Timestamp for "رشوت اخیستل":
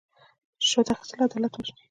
0.61-1.19